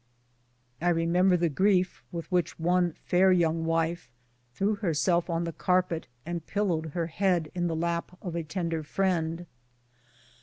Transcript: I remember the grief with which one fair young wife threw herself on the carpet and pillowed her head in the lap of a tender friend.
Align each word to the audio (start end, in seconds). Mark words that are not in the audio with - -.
I 0.81 0.89
remember 0.89 1.37
the 1.37 1.47
grief 1.47 2.01
with 2.11 2.25
which 2.31 2.57
one 2.57 2.93
fair 3.05 3.31
young 3.31 3.65
wife 3.65 4.09
threw 4.51 4.73
herself 4.73 5.29
on 5.29 5.43
the 5.43 5.53
carpet 5.53 6.07
and 6.25 6.43
pillowed 6.43 6.87
her 6.93 7.05
head 7.05 7.51
in 7.53 7.67
the 7.67 7.75
lap 7.75 8.17
of 8.19 8.33
a 8.35 8.41
tender 8.41 8.81
friend. 8.81 9.45